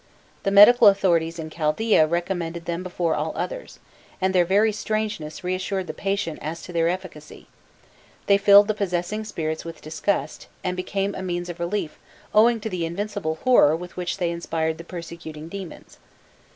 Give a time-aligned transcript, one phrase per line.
[0.41, 3.77] The medical authorities in Chaldaea recommended them before all others,
[4.19, 7.45] and their very strangeness reassured the patient as to their efficacy:
[8.25, 11.99] they filled the possessing spirits with disgust, and became a means of relief
[12.33, 15.99] owing to the invincible horror with which they inspired the persecuting demons.